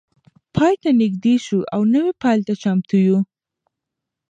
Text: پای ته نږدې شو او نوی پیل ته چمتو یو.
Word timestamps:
پای 0.55 0.73
ته 0.81 0.89
نږدې 1.01 1.35
شو 1.45 1.59
او 1.73 1.81
نوی 1.93 2.11
پیل 2.21 2.39
ته 2.47 2.53
چمتو 2.61 2.97
یو. 3.07 3.17